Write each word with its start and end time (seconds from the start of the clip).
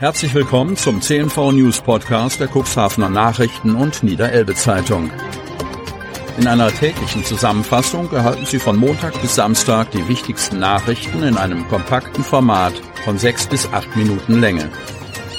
Herzlich 0.00 0.32
willkommen 0.32 0.78
zum 0.78 1.02
CNV 1.02 1.52
News 1.52 1.82
Podcast 1.82 2.40
der 2.40 2.48
Cuxhavener 2.48 3.10
Nachrichten 3.10 3.74
und 3.74 4.02
Niederelbe 4.02 4.54
Zeitung. 4.54 5.10
In 6.38 6.46
einer 6.46 6.72
täglichen 6.72 7.22
Zusammenfassung 7.22 8.10
erhalten 8.10 8.46
Sie 8.46 8.58
von 8.58 8.78
Montag 8.78 9.20
bis 9.20 9.34
Samstag 9.34 9.90
die 9.90 10.08
wichtigsten 10.08 10.58
Nachrichten 10.58 11.22
in 11.22 11.36
einem 11.36 11.68
kompakten 11.68 12.24
Format 12.24 12.72
von 13.04 13.18
sechs 13.18 13.46
bis 13.46 13.70
acht 13.74 13.94
Minuten 13.94 14.40
Länge. 14.40 14.70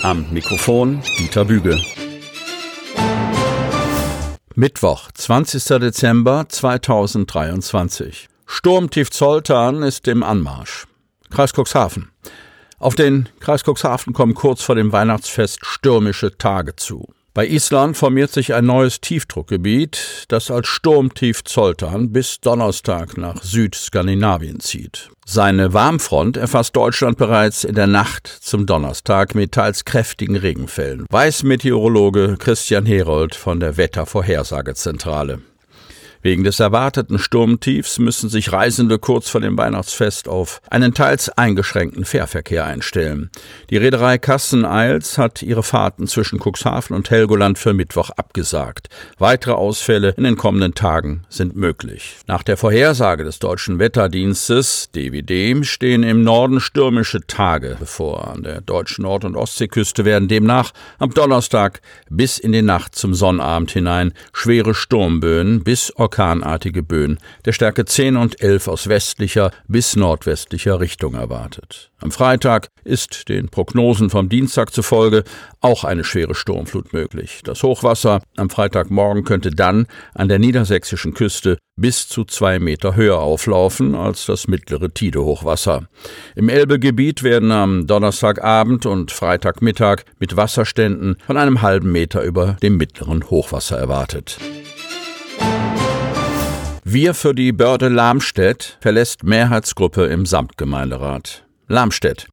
Am 0.04 0.28
Mikrofon 0.32 1.02
Dieter 1.18 1.46
Büge. 1.46 1.82
Mittwoch, 4.54 5.12
20. 5.12 5.80
Dezember 5.80 6.46
2023. 6.48 8.30
Sturmtief 8.46 9.10
Zoltan 9.10 9.82
ist 9.82 10.08
im 10.08 10.22
Anmarsch. 10.22 10.86
Kreis 11.32 11.52
Cuxhaven. 11.52 12.12
Auf 12.82 12.96
den 12.96 13.30
Kreis 13.40 13.62
Cuxhaven 13.64 14.12
kommen 14.12 14.34
kurz 14.34 14.64
vor 14.64 14.74
dem 14.74 14.92
Weihnachtsfest 14.92 15.60
stürmische 15.64 16.36
Tage 16.36 16.76
zu. 16.76 17.08
Bei 17.36 17.48
Island 17.48 17.96
formiert 17.96 18.32
sich 18.32 18.56
ein 18.56 18.66
neues 18.66 19.00
Tiefdruckgebiet, 19.02 20.26
das 20.30 20.50
als 20.50 20.68
Sturmtief 20.68 21.44
Zoltan 21.44 22.12
bis 22.12 22.40
Donnerstag 22.42 23.18
nach 23.18 23.44
Südskandinavien 23.44 24.60
zieht. 24.62 25.12
Seine 25.28 25.76
Warmfront 25.76 26.38
erfasst 26.38 26.76
Deutschland 26.76 27.20
bereits 27.20 27.66
in 27.66 27.76
der 27.76 27.86
Nacht 27.86 28.26
zum 28.28 28.66
Donnerstag 28.66 29.36
mit 29.36 29.52
teils 29.52 29.86
kräftigen 29.86 30.36
Regenfällen, 30.36 31.06
weiß 31.08 31.44
Meteorologe 31.44 32.36
Christian 32.40 32.88
Herold 32.88 33.36
von 33.36 33.60
der 33.60 33.78
Wettervorhersagezentrale. 33.78 35.42
Wegen 36.24 36.44
des 36.44 36.60
erwarteten 36.60 37.18
Sturmtiefs 37.18 37.98
müssen 37.98 38.30
sich 38.30 38.52
Reisende 38.52 39.00
kurz 39.00 39.30
vor 39.30 39.42
dem 39.42 39.58
Weihnachtsfest 39.58 40.30
auf 40.30 40.62
einen 40.70 40.94
teils 40.94 41.30
eingeschränkten 41.30 42.06
Fährverkehr 42.06 42.66
einstellen. 42.66 43.32
Die 43.72 43.78
Reederei 43.78 44.20
Kassen 44.20 44.64
Eils 44.64 45.18
hat 45.18 45.42
ihre 45.42 45.64
Fahrten 45.64 46.06
zwischen 46.06 46.40
Cuxhaven 46.40 46.96
und 46.96 47.10
Helgoland 47.10 47.58
für 47.58 47.74
Mittwoch 47.74 48.12
abgesagt. 48.12 48.90
Weitere 49.18 49.54
Ausfälle 49.54 50.14
in 50.16 50.24
den 50.24 50.38
kommenden 50.38 50.76
Tagen 50.76 51.24
sind 51.30 51.56
möglich. 51.56 52.18
Nach 52.28 52.44
der 52.44 52.58
Vorhersage 52.58 53.24
des 53.24 53.40
deutschen 53.40 53.80
Wetterdienstes 53.80 54.92
DWD 54.94 55.66
stehen 55.66 56.04
im 56.04 56.24
Norden 56.24 56.60
stürmische 56.60 57.22
Tage 57.26 57.78
bevor. 57.80 58.28
An 58.28 58.44
der 58.44 58.62
deutschen 58.62 59.04
Nord- 59.04 59.26
und 59.26 59.36
Ostseeküste 59.36 60.06
werden 60.06 60.28
demnach 60.28 60.72
am 61.00 61.12
Donnerstag 61.14 61.82
bis 62.10 62.38
in 62.38 62.52
die 62.52 62.62
Nacht 62.62 62.94
zum 62.94 63.16
Sonnabend 63.16 63.72
hinein 63.72 64.14
schwere 64.34 64.76
Sturmböen 64.76 65.64
bis 65.64 65.92
orkanartige 66.12 66.84
Böen 66.84 67.20
der 67.46 67.54
Stärke 67.54 67.86
10 67.86 68.18
und 68.18 68.42
11 68.42 68.68
aus 68.68 68.90
westlicher 68.90 69.52
bis 69.68 69.96
nordwestlicher 69.96 70.82
Richtung 70.82 71.14
erwartet. 71.14 71.90
Am 72.02 72.12
Freitag 72.12 72.68
ist 72.84 73.30
den 73.30 73.48
Prognosen 73.48 74.10
vom 74.10 74.28
Dienstag 74.28 74.74
zufolge 74.74 75.24
auch 75.62 75.84
eine 75.86 76.04
schwere 76.04 76.36
Sturmflut 76.36 76.92
möglich. 76.92 77.42
Das 77.46 77.64
Hochwasser 77.64 78.22
am 78.36 78.50
Freitagmorgen 78.50 79.24
könnte 79.24 79.52
dann 79.52 79.86
an 80.14 80.28
der 80.28 80.40
niedersächsischen 80.40 81.14
Küste 81.14 81.58
bis 81.78 82.10
zu 82.10 82.26
zwei 82.26 82.60
Meter 82.60 82.96
höher 82.96 83.20
auflaufen 83.20 83.96
als 83.96 84.26
das 84.26 84.48
mittlere 84.48 84.94
Tide-Hochwasser. 84.94 85.88
Im 86.36 86.50
Elbegebiet 86.50 87.24
werden 87.24 87.52
am 87.52 87.88
Donnerstagabend 87.88 88.86
und 88.86 89.12
Freitagmittag 89.12 90.04
mit 90.20 90.36
Wasserständen 90.36 91.16
von 91.26 91.38
einem 91.38 91.62
halben 91.62 91.92
Meter 91.92 92.24
über 92.24 92.58
dem 92.62 92.78
mittleren 92.78 93.30
Hochwasser 93.30 93.78
erwartet. 93.78 94.38
Wir 96.84 97.14
für 97.14 97.36
die 97.36 97.52
Börde 97.52 97.90
Lamstedt 97.90 98.80
verlässt 98.82 99.24
Mehrheitsgruppe 99.24 100.06
im 100.06 100.26
Samtgemeinderat. 100.26 101.46
Lamstedt. 101.68 102.28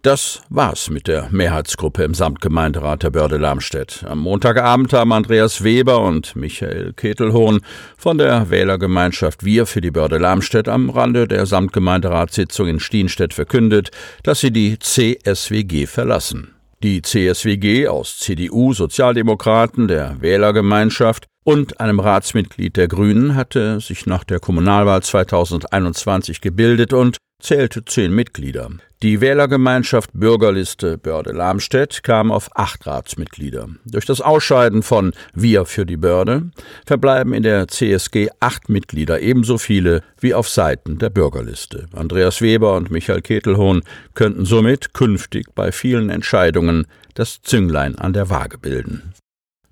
Das 0.00 0.40
war's 0.48 0.88
mit 0.88 1.06
der 1.06 1.28
Mehrheitsgruppe 1.30 2.04
im 2.04 2.14
Samtgemeinderat 2.14 3.02
der 3.02 3.10
Börde 3.10 3.36
Lamstedt. 3.36 4.02
Am 4.08 4.20
Montagabend 4.20 4.94
haben 4.94 5.12
Andreas 5.12 5.62
Weber 5.62 6.00
und 6.00 6.34
Michael 6.34 6.94
Ketelhohn 6.94 7.60
von 7.98 8.16
der 8.16 8.48
Wählergemeinschaft 8.48 9.44
Wir 9.44 9.66
für 9.66 9.82
die 9.82 9.90
Börde 9.90 10.16
Lamstedt 10.16 10.66
am 10.66 10.88
Rande 10.88 11.28
der 11.28 11.44
Samtgemeinderatssitzung 11.44 12.68
in 12.68 12.80
Stienstedt 12.80 13.34
verkündet, 13.34 13.90
dass 14.22 14.40
sie 14.40 14.50
die 14.50 14.78
CSWG 14.78 15.86
verlassen. 15.86 16.54
Die 16.82 17.02
CSWG 17.02 17.88
aus 17.88 18.18
CDU, 18.18 18.72
Sozialdemokraten, 18.72 19.86
der 19.86 20.16
Wählergemeinschaft 20.22 21.26
und 21.44 21.78
einem 21.78 22.00
Ratsmitglied 22.00 22.74
der 22.78 22.88
Grünen 22.88 23.34
hatte 23.34 23.80
sich 23.80 24.06
nach 24.06 24.24
der 24.24 24.40
Kommunalwahl 24.40 25.02
2021 25.02 26.40
gebildet 26.40 26.94
und 26.94 27.18
zählte 27.40 27.84
zehn 27.84 28.12
Mitglieder. 28.12 28.70
Die 29.02 29.22
Wählergemeinschaft 29.22 30.10
Bürgerliste 30.12 30.98
Börde-Lamstedt 30.98 32.02
kam 32.02 32.30
auf 32.30 32.50
acht 32.54 32.86
Ratsmitglieder. 32.86 33.68
Durch 33.86 34.04
das 34.04 34.20
Ausscheiden 34.20 34.82
von 34.82 35.12
Wir 35.32 35.64
für 35.64 35.86
die 35.86 35.96
Börde 35.96 36.50
verbleiben 36.84 37.32
in 37.32 37.42
der 37.42 37.66
CSG 37.66 38.28
acht 38.40 38.68
Mitglieder, 38.68 39.20
ebenso 39.20 39.56
viele 39.56 40.02
wie 40.20 40.34
auf 40.34 40.50
Seiten 40.50 40.98
der 40.98 41.08
Bürgerliste. 41.08 41.86
Andreas 41.94 42.42
Weber 42.42 42.76
und 42.76 42.90
Michael 42.90 43.22
Ketelhohn 43.22 43.82
könnten 44.14 44.44
somit 44.44 44.92
künftig 44.92 45.54
bei 45.54 45.72
vielen 45.72 46.10
Entscheidungen 46.10 46.86
das 47.14 47.40
Zünglein 47.40 47.96
an 47.96 48.12
der 48.12 48.28
Waage 48.28 48.58
bilden. 48.58 49.14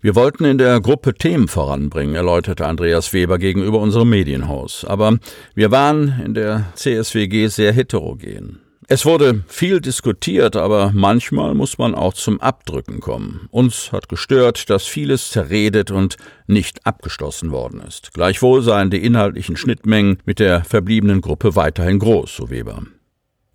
Wir 0.01 0.15
wollten 0.15 0.45
in 0.45 0.59
der 0.59 0.81
Gruppe 0.81 1.13
Themen 1.13 1.49
voranbringen, 1.49 2.15
erläuterte 2.15 2.65
Andreas 2.67 3.13
Weber 3.13 3.37
gegenüber 3.37 3.81
unserem 3.81 4.11
Medienhaus. 4.11 4.85
Aber 4.85 5.19
wir 5.57 5.73
waren 5.73 6.23
in 6.25 6.35
der 6.35 6.67
CSWG 6.77 7.49
sehr 7.49 7.73
heterogen. 7.73 8.61
Es 8.87 9.05
wurde 9.05 9.43
viel 9.49 9.81
diskutiert, 9.81 10.55
aber 10.55 10.93
manchmal 10.95 11.55
muss 11.55 11.79
man 11.79 11.97
auch 11.97 12.15
zum 12.15 12.41
Abdrücken 12.41 13.01
kommen. 13.01 13.49
Uns 13.51 13.91
hat 13.91 14.09
gestört, 14.09 14.71
dass 14.71 14.87
vieles 14.87 15.31
zerredet 15.31 15.91
und 15.91 16.17
nicht 16.47 16.87
abgeschlossen 16.87 17.51
worden 17.51 17.83
ist. 17.87 18.15
Gleichwohl 18.15 18.63
seien 18.63 18.91
die 18.91 19.05
inhaltlichen 19.05 19.57
Schnittmengen 19.57 20.19
mit 20.25 20.39
der 20.39 20.63
verbliebenen 20.63 21.21
Gruppe 21.21 21.57
weiterhin 21.57 21.99
groß, 21.99 22.37
so 22.37 22.51
Weber. 22.51 22.85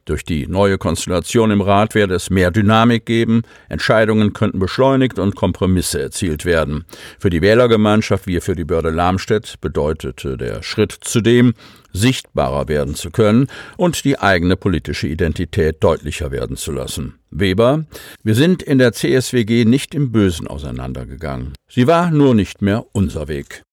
Durch 0.06 0.26
die 0.26 0.48
neue 0.48 0.78
Konstellation 0.78 1.50
im 1.52 1.62
Rat 1.62 1.96
werde 1.96 2.16
es 2.16 2.30
mehr 2.30 2.52
Dynamik 2.52 3.06
geben, 3.06 3.44
Entscheidungen 3.70 4.34
könnten 4.34 4.60
beschleunigt 4.60 5.18
und 5.18 5.36
Kompromisse 5.36 6.02
erzielt 6.02 6.44
werden. 6.44 6.84
Für 7.20 7.30
die 7.30 7.42
Wählergemeinschaft 7.42 8.28
wie 8.28 8.42
für 8.42 8.56
die 8.56 8.66
Börde 8.66 8.90
Lamstedt 8.90 9.62
bedeutete 9.62 10.36
der 10.36 10.62
Schritt 10.62 10.92
zudem, 10.92 11.54
sichtbarer 11.94 12.68
werden 12.68 12.96
zu 12.96 13.12
können 13.12 13.48
und 13.78 14.04
die 14.04 14.20
eigene 14.20 14.58
politische 14.58 15.08
Identität 15.08 15.82
deutlicher 15.82 16.32
werden 16.32 16.58
zu 16.58 16.74
lassen. 16.74 17.20
Weber, 17.32 17.86
wir 18.24 18.36
sind 18.36 18.62
in 18.62 18.80
der 18.80 18.92
CSWG 18.92 19.64
nicht 19.64 19.96
im 19.96 20.12
Bösen 20.12 20.48
auseinandergegangen. 20.48 21.54
Sie 21.70 21.88
war 21.88 22.12
nur 22.12 22.36
nicht 22.36 22.62
mehr 22.62 22.86
unser 22.92 23.30
Weg. 23.30 23.64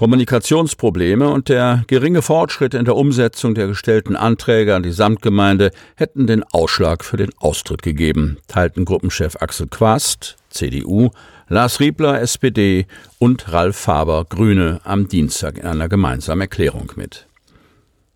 Kommunikationsprobleme 0.00 1.28
und 1.28 1.50
der 1.50 1.84
geringe 1.86 2.22
Fortschritt 2.22 2.72
in 2.72 2.86
der 2.86 2.96
Umsetzung 2.96 3.54
der 3.54 3.66
gestellten 3.66 4.16
Anträge 4.16 4.74
an 4.74 4.82
die 4.82 4.92
Samtgemeinde 4.92 5.72
hätten 5.94 6.26
den 6.26 6.42
Ausschlag 6.42 7.04
für 7.04 7.18
den 7.18 7.28
Austritt 7.36 7.82
gegeben, 7.82 8.38
teilten 8.48 8.86
Gruppenchef 8.86 9.36
Axel 9.42 9.66
Quast, 9.66 10.38
CDU, 10.48 11.10
Lars 11.48 11.80
Riebler, 11.80 12.18
SPD 12.22 12.86
und 13.18 13.52
Ralf 13.52 13.76
Faber, 13.76 14.24
Grüne, 14.26 14.80
am 14.84 15.06
Dienstag 15.06 15.58
in 15.58 15.66
einer 15.66 15.90
gemeinsamen 15.90 16.40
Erklärung 16.40 16.90
mit. 16.96 17.26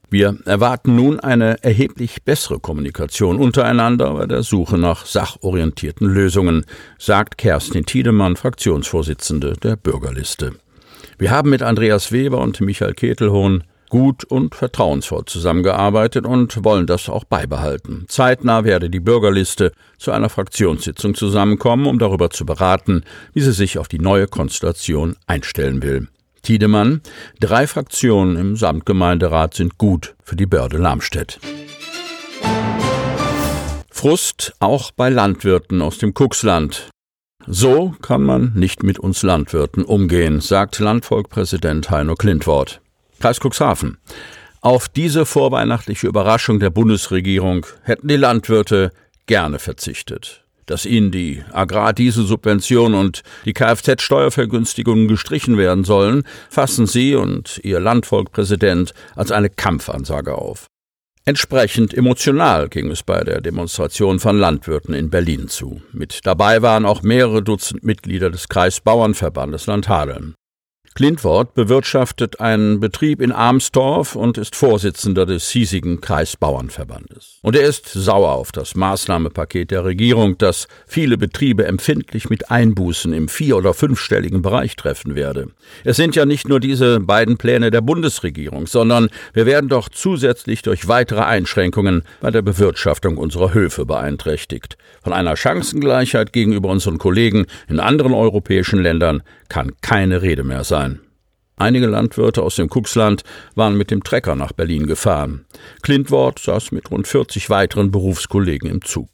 Wir 0.09 0.39
erwarten 0.47 0.97
nun 0.97 1.21
eine 1.21 1.63
erheblich 1.63 2.23
bessere 2.23 2.61
Kommunikation 2.61 3.37
untereinander 3.37 4.15
bei 4.15 4.25
der 4.25 4.43
Suche 4.43 4.79
nach 4.79 5.05
sachorientierten 5.05 6.07
Lösungen, 6.07 6.65
sagt 6.99 7.37
Kerstin 7.37 7.85
Tiedemann, 7.85 8.37
Fraktionsvorsitzende 8.37 9.53
der 9.63 9.77
Bürgerliste. 9.77 10.55
Wir 11.19 11.31
haben 11.31 11.51
mit 11.51 11.63
Andreas 11.63 12.13
Weber 12.13 12.39
und 12.39 12.61
Michael 12.61 12.95
Ketelhohn 12.95 13.65
gut 13.89 14.25
und 14.25 14.57
vertrauensvoll 14.57 15.25
zusammengearbeitet 15.27 16.27
und 16.27 16.65
wollen 16.65 16.87
das 16.87 17.09
auch 17.09 17.23
beibehalten. 17.23 18.07
Zeitnah 18.09 18.65
werde 18.65 18.91
die 18.91 18.99
Bürgerliste 18.99 19.73
zu 19.99 20.11
einer 20.11 20.29
Fraktionssitzung 20.29 21.15
zusammenkommen, 21.15 21.87
um 21.87 22.01
darüber 22.01 22.31
zu 22.31 22.45
beraten, 22.45 23.05
wie 23.35 23.41
sie 23.41 23.53
sich 23.53 23.79
auf 23.79 23.87
die 23.87 24.01
neue 24.01 24.27
Konstellation 24.27 25.17
einstellen 25.27 25.83
will. 25.83 26.09
Tiedemann, 26.43 27.03
drei 27.41 27.67
Fraktionen 27.67 28.37
im 28.37 28.57
Samtgemeinderat 28.57 29.55
sind 29.55 29.79
gut 29.79 30.15
für 30.23 30.37
die 30.37 30.47
Börde 30.47 30.77
Lamstedt. 30.77 31.39
Frust 33.91 34.55
auch 34.61 34.91
bei 34.91 35.09
Landwirten 35.09 35.81
aus 35.81 35.99
dem 35.99 36.13
Kuxland. 36.13 36.91
So 37.47 37.95
kann 38.01 38.23
man 38.23 38.53
nicht 38.55 38.83
mit 38.83 38.99
uns 38.99 39.23
Landwirten 39.23 39.85
umgehen, 39.85 40.41
sagt 40.41 40.79
Landvolkpräsident 40.79 41.91
Heino 41.91 42.15
Klintwort. 42.15 42.81
Kreis 43.21 43.39
Cuxhaven. 43.39 43.99
Auf 44.63 44.89
diese 44.89 45.27
vorweihnachtliche 45.27 46.07
Überraschung 46.07 46.59
der 46.59 46.71
Bundesregierung 46.71 47.67
hätten 47.83 48.09
die 48.09 48.17
Landwirte 48.17 48.93
gerne 49.27 49.59
verzichtet. 49.59 50.45
Dass 50.65 50.87
ihnen 50.87 51.11
die 51.11 51.43
Agrardieselsubvention 51.53 52.95
und 52.95 53.23
die 53.45 53.53
Kfz-Steuervergünstigungen 53.53 55.09
gestrichen 55.09 55.59
werden 55.59 55.85
sollen, 55.85 56.23
fassen 56.49 56.87
sie 56.87 57.15
und 57.15 57.61
ihr 57.63 57.79
Landvolkpräsident 57.79 58.95
als 59.15 59.31
eine 59.31 59.51
Kampfansage 59.51 60.35
auf. 60.35 60.67
Entsprechend 61.27 61.95
emotional 61.95 62.69
ging 62.69 62.91
es 62.91 63.03
bei 63.03 63.25
der 63.25 63.41
Demonstration 63.41 64.21
von 64.21 64.39
Landwirten 64.39 64.93
in 64.93 65.09
Berlin 65.09 65.49
zu. 65.49 65.81
Mit 65.91 66.27
dabei 66.27 66.61
waren 66.61 66.85
auch 66.85 67.03
mehrere 67.03 67.43
Dutzend 67.43 67.83
Mitglieder 67.83 68.29
des 68.31 68.51
Kreisbauernverbandes 68.51 69.67
Landhadeln. 69.67 70.35
Klintwort 70.97 71.55
bewirtschaftet 71.55 72.39
einen 72.39 72.79
Betrieb 72.79 73.21
in 73.21 73.33
Armstorf 73.33 74.15
und 74.15 74.39
ist 74.39 74.55
Vorsitzender 74.55 75.27
des 75.27 75.51
hiesigen 75.51 76.01
Kreisbauernverbandes. 76.01 77.41
Und 77.43 77.57
er 77.57 77.67
ist 77.67 77.89
sauer 77.89 78.31
auf 78.31 78.53
das 78.53 78.77
Maßnahmepaket 78.77 79.73
der 79.73 79.85
Regierung, 79.85 80.39
das 80.39 80.69
viele 80.87 81.19
Betriebe 81.19 81.67
empfindlich 81.67 82.31
mit 82.31 82.49
Einbußen 82.49 83.13
im 83.13 83.27
vier- 83.27 83.57
oder 83.57 83.75
fünfstelligen 83.75 84.41
Bereich 84.41 84.77
treffen 84.77 85.17
werde. 85.17 85.49
Es 85.83 85.97
sind 85.97 86.15
ja 86.15 86.27
nicht 86.27 86.49
nur 86.49 86.61
diese 86.61 87.01
beiden 87.01 87.39
Pläne 87.39 87.73
der 87.73 87.81
Bundesregierung, 87.81 88.69
sondern 88.69 89.09
wir 89.33 89.47
werden 89.47 89.69
doch 89.69 89.89
zusätzlich 89.89 90.63
durch 90.63 90.87
weitere 90.87 91.23
Einschränkungen 91.23 92.05
bei 92.21 92.31
der 92.31 92.43
Bewirtschaftung 92.43 93.17
unserer 93.17 93.53
Höfe 93.53 93.85
beeinträchtigt. 93.85 94.79
Von 95.03 95.13
einer 95.13 95.37
Chancengleichheit 95.37 96.33
gegenüber 96.33 96.69
unseren 96.69 96.99
Kollegen 96.99 97.47
in 97.69 97.81
anderen 97.81 98.15
europäischen 98.15 98.81
Ländern 98.81 99.25
kann 99.49 99.73
keine 99.83 100.23
Rede 100.23 100.45
mehr 100.45 100.65
sein. 100.65 100.84
Einige 101.57 101.87
Landwirte 101.87 102.43
aus 102.43 102.57
dem 102.57 102.69
Kuxland 102.69 103.23
waren 103.55 103.77
mit 103.77 103.91
dem 103.91 104.03
Trecker 104.03 104.35
nach 104.35 104.53
Berlin 104.53 104.87
gefahren. 104.87 105.47
Klintwort 105.83 106.39
saß 106.39 106.73
mit 106.73 106.91
rund 106.91 107.07
40 107.07 107.49
weiteren 107.51 107.91
Berufskollegen 107.91 108.69
im 108.69 108.83
Zug. 108.83 109.09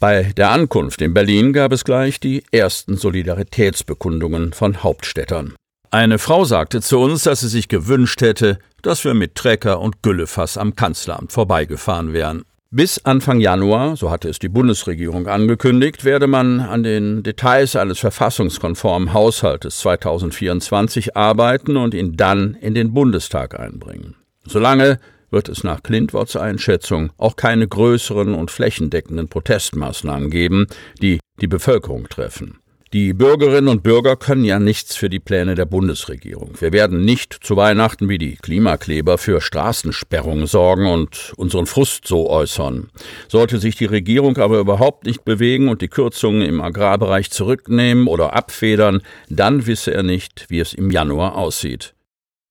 Bei 0.00 0.32
der 0.36 0.50
Ankunft 0.50 1.02
in 1.02 1.14
Berlin 1.14 1.52
gab 1.52 1.72
es 1.72 1.84
gleich 1.84 2.20
die 2.20 2.42
ersten 2.50 2.96
Solidaritätsbekundungen 2.96 4.52
von 4.52 4.82
Hauptstädtern. 4.82 5.54
Eine 5.90 6.18
Frau 6.18 6.44
sagte 6.44 6.80
zu 6.80 6.98
uns, 6.98 7.22
dass 7.22 7.40
sie 7.40 7.48
sich 7.48 7.68
gewünscht 7.68 8.20
hätte, 8.20 8.58
dass 8.82 9.04
wir 9.04 9.14
mit 9.14 9.36
Trecker 9.36 9.80
und 9.80 10.02
Güllefass 10.02 10.58
am 10.58 10.74
Kanzleramt 10.74 11.32
vorbeigefahren 11.32 12.12
wären. 12.12 12.44
Bis 12.76 12.98
Anfang 13.04 13.38
Januar, 13.38 13.96
so 13.96 14.10
hatte 14.10 14.28
es 14.28 14.40
die 14.40 14.48
Bundesregierung 14.48 15.28
angekündigt, 15.28 16.04
werde 16.04 16.26
man 16.26 16.58
an 16.58 16.82
den 16.82 17.22
Details 17.22 17.76
eines 17.76 18.00
verfassungskonformen 18.00 19.12
Haushaltes 19.12 19.78
2024 19.78 21.16
arbeiten 21.16 21.76
und 21.76 21.94
ihn 21.94 22.16
dann 22.16 22.54
in 22.54 22.74
den 22.74 22.92
Bundestag 22.92 23.56
einbringen. 23.56 24.16
Solange 24.44 24.98
wird 25.30 25.48
es 25.48 25.62
nach 25.62 25.84
Klintworts 25.84 26.34
Einschätzung 26.34 27.12
auch 27.16 27.36
keine 27.36 27.68
größeren 27.68 28.34
und 28.34 28.50
flächendeckenden 28.50 29.28
Protestmaßnahmen 29.28 30.28
geben, 30.28 30.66
die 31.00 31.20
die 31.40 31.46
Bevölkerung 31.46 32.08
treffen. 32.08 32.58
Die 32.94 33.12
Bürgerinnen 33.12 33.66
und 33.66 33.82
Bürger 33.82 34.14
können 34.14 34.44
ja 34.44 34.60
nichts 34.60 34.94
für 34.94 35.10
die 35.10 35.18
Pläne 35.18 35.56
der 35.56 35.64
Bundesregierung. 35.64 36.52
Wir 36.60 36.72
werden 36.72 37.04
nicht 37.04 37.36
zu 37.42 37.56
Weihnachten 37.56 38.08
wie 38.08 38.18
die 38.18 38.36
Klimakleber 38.36 39.18
für 39.18 39.40
Straßensperrungen 39.40 40.46
sorgen 40.46 40.86
und 40.86 41.32
unseren 41.36 41.66
Frust 41.66 42.06
so 42.06 42.30
äußern. 42.30 42.90
Sollte 43.26 43.58
sich 43.58 43.74
die 43.74 43.86
Regierung 43.86 44.36
aber 44.36 44.60
überhaupt 44.60 45.06
nicht 45.06 45.24
bewegen 45.24 45.66
und 45.66 45.82
die 45.82 45.88
Kürzungen 45.88 46.42
im 46.42 46.60
Agrarbereich 46.60 47.32
zurücknehmen 47.32 48.06
oder 48.06 48.32
abfedern, 48.32 49.02
dann 49.28 49.66
wisse 49.66 49.92
er 49.92 50.04
nicht, 50.04 50.46
wie 50.48 50.60
es 50.60 50.72
im 50.72 50.92
Januar 50.92 51.34
aussieht. 51.34 51.94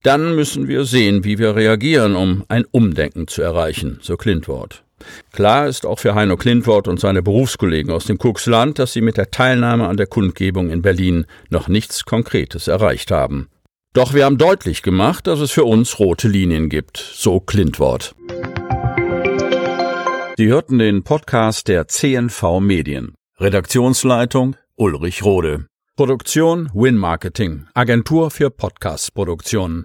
Dann 0.04 0.36
müssen 0.36 0.68
wir 0.68 0.84
sehen, 0.84 1.24
wie 1.24 1.38
wir 1.38 1.56
reagieren, 1.56 2.18
um 2.18 2.44
ein 2.50 2.66
Umdenken 2.70 3.30
zu 3.30 3.42
erreichen, 3.42 4.00
so 4.02 4.18
Klintwort. 4.18 4.84
Klar 5.32 5.68
ist 5.68 5.86
auch 5.86 6.00
für 6.00 6.16
Heino 6.16 6.38
Klintwort 6.38 6.88
und 6.88 7.00
seine 7.00 7.22
Berufskollegen 7.22 7.92
aus 7.92 8.06
dem 8.06 8.18
Kuxland, 8.18 8.80
dass 8.80 8.94
sie 8.94 9.02
mit 9.02 9.18
der 9.18 9.32
Teilnahme 9.32 9.88
an 9.88 9.98
der 9.98 10.08
Kundgebung 10.08 10.70
in 10.70 10.82
Berlin 10.82 11.26
noch 11.50 11.68
nichts 11.68 12.06
Konkretes 12.06 12.68
erreicht 12.68 13.12
haben. 13.12 13.50
Doch 13.94 14.14
wir 14.14 14.26
haben 14.26 14.38
deutlich 14.38 14.82
gemacht, 14.82 15.28
dass 15.28 15.40
es 15.40 15.52
für 15.52 15.66
uns 15.66 16.00
rote 16.00 16.28
Linien 16.28 16.70
gibt, 16.70 16.98
so 16.98 17.40
Klintwort. 17.40 18.16
Sie 20.36 20.48
hörten 20.48 20.80
den 20.80 21.04
Podcast 21.04 21.68
der 21.68 21.88
CNV 21.88 22.60
Medien. 22.60 23.14
Redaktionsleitung 23.40 24.56
Ulrich 24.76 25.24
Rode. 25.24 25.68
Produktion 25.96 26.72
Win 26.74 26.98
Marketing, 26.98 27.68
Agentur 27.76 28.32
für 28.32 28.50
Podcast-Produktionen. 28.50 29.82